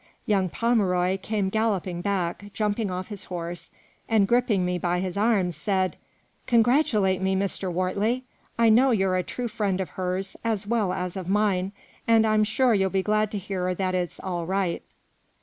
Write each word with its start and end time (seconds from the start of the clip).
Young 0.25 0.49
Pomeroy 0.49 1.19
came 1.19 1.49
galloping 1.49 2.01
back, 2.01 2.45
jumped 2.53 2.81
off 2.89 3.09
his 3.09 3.25
horse, 3.25 3.69
and, 4.09 4.27
gripping 4.27 4.65
me 4.65 4.79
by 4.79 4.99
the 4.99 5.19
arm, 5.19 5.51
said" 5.51 5.95
Congratulate 6.47 7.21
me, 7.21 7.35
Mr. 7.35 7.71
Wortley! 7.71 8.23
I 8.57 8.69
know 8.69 8.89
you're 8.89 9.15
a 9.15 9.21
true 9.21 9.47
friend 9.47 9.79
of 9.79 9.91
hers, 9.91 10.35
as 10.43 10.65
well 10.65 10.91
as 10.91 11.15
of 11.15 11.29
mine, 11.29 11.71
and 12.07 12.25
I'm 12.25 12.43
sure 12.43 12.73
you'll 12.73 12.89
be 12.89 13.03
glad 13.03 13.29
to 13.33 13.37
hear 13.37 13.75
that 13.75 13.93
it's 13.93 14.19
all 14.19 14.47
right." 14.47 14.81